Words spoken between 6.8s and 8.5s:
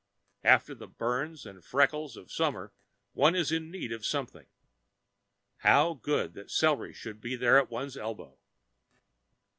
should be there at one's elbow.